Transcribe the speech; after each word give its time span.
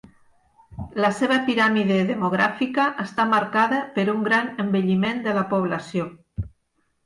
La 1.03 1.11
seva 1.17 1.37
piràmide 1.49 1.99
demogràfica 2.13 2.87
està 3.05 3.27
marcada 3.35 3.83
per 3.99 4.09
un 4.17 4.27
gran 4.31 4.53
envelliment 4.67 5.25
de 5.29 5.39
la 5.41 5.49
població. 5.57 6.13